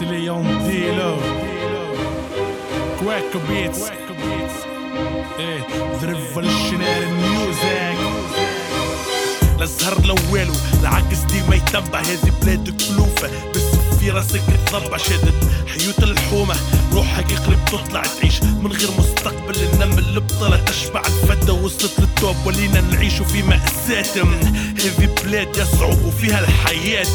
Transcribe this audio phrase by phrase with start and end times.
[0.00, 1.12] Zion Dilo
[2.98, 3.82] Quack Beats.
[5.38, 5.60] إيه
[6.00, 7.98] The Revolutionary Music.
[9.56, 15.34] الأزهر الأول العكس ديما يتبع هذه بلاد كلوفة بس في راسك تضبع شدد
[15.66, 16.54] حيوت الحومة
[16.92, 19.54] روحك يقلب تطلع تعيش من غير مستقبل.
[19.72, 20.48] النمل الفتى
[21.78, 24.24] وصلت للتوب ولينا نعيش في مأساة
[24.78, 27.06] هذه بلاد يصعب وفيها الحياة.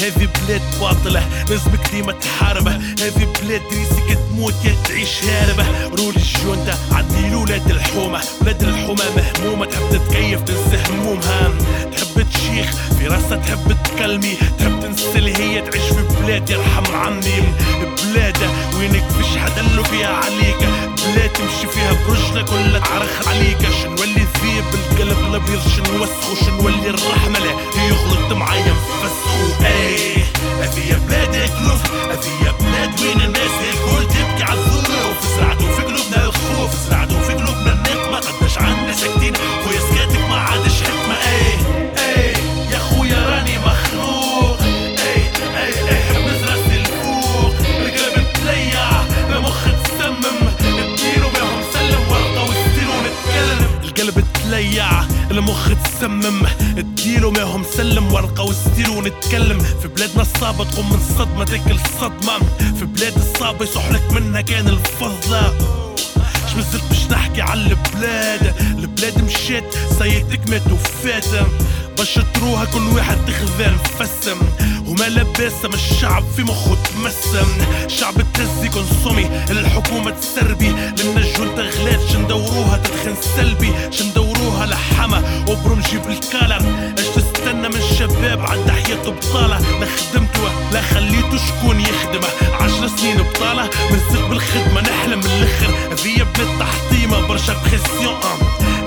[0.00, 2.76] هذه بلاد باطلة لازمك ديما تحاربه.
[2.76, 5.64] هذه بلاد ريسك تموت يا تعيش هاربة.
[5.88, 8.20] رول الجونتا عدي ولاد الحومة.
[8.40, 11.52] ولاد الحومة مهمومة تحب تتكيف تنسى همومها.
[11.92, 14.34] تحب تشيخ في راسها تحب تكلمي.
[14.58, 17.42] تحب تنسى اللي هي تعيش في بلاد يرحم عمي
[18.04, 20.56] بلادة وينك فيش حدا له فيها عليك.
[20.58, 20.67] بلاد
[21.28, 23.58] تمشي فيها برجلك ولا تعرخ عليك.
[23.82, 30.24] شنولي ذيب القلب الأبيض؟ شنوسخو شنولي الرحمة لا يغلط معايا نفسخو إيه
[30.62, 32.47] هذه يا بلاد كلوف هذه
[55.38, 56.46] المخ تسمم.
[56.78, 62.38] اديله ماهم سلم ورقة وستير ونتكلم في بلادنا الصعبة تقوم من صدمة ديك الصدمة.
[62.78, 65.54] في بلاد الصعبة يصحلك منها كان الفضلة
[66.46, 68.54] مش مازلت مش نحكي على البلاد.
[68.78, 69.64] البلاد مشيت
[69.98, 71.24] سيتك مات وفات.
[71.98, 73.66] باش تروها كل واحد تخذى
[74.00, 74.38] نفسم
[74.86, 77.48] وما لباسة من الشعب في مخه تمسم.
[77.86, 82.00] الشعب التزي كونسومي الحكومة تسربي لأن الجنة غلات
[82.78, 86.62] تدخن سلبي شندوروها لحمة وبرمجي بالكالر
[86.98, 90.42] اش تستنى من شباب عند حياة بطالة؟ لا خدمته
[90.72, 92.28] لا خليته شكون يخدمه
[92.60, 95.70] عشر سنين بطالة منزل بالخدمة نحلم الأخر.
[95.92, 98.14] هذه بلاد تحطيمة برشا بريسيون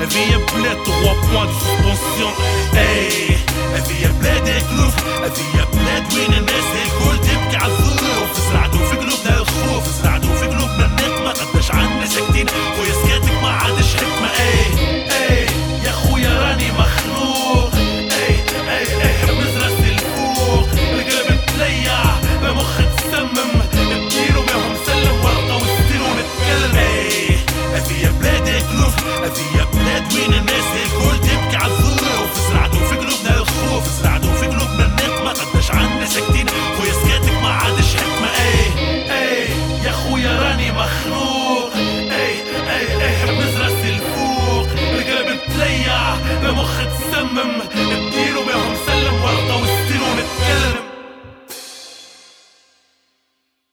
[0.02, 2.34] هذه بلاد 3 بوان دو سسبونسيون
[2.74, 5.61] هذه بلاد كلوف هذه